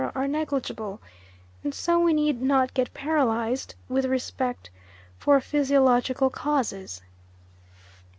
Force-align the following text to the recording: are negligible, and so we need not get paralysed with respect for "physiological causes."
are 0.15 0.27
negligible, 0.27 0.99
and 1.63 1.75
so 1.75 1.99
we 1.99 2.11
need 2.11 2.41
not 2.41 2.73
get 2.73 2.91
paralysed 2.91 3.75
with 3.87 4.03
respect 4.05 4.71
for 5.19 5.39
"physiological 5.39 6.31
causes." 6.31 7.03